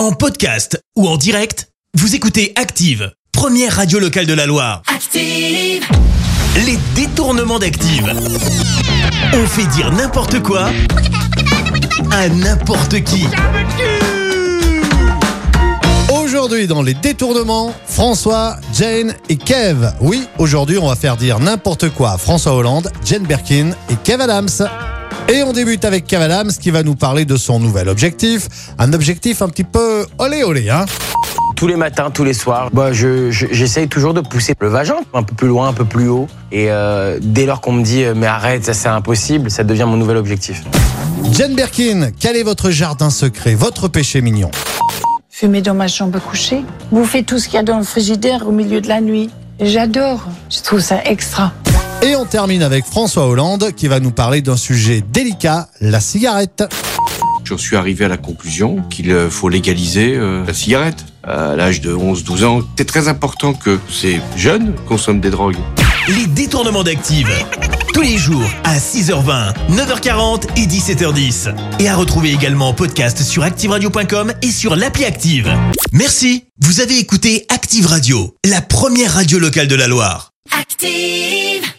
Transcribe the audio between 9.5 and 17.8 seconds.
dire n'importe quoi à n'importe qui. Aujourd'hui, dans les détournements,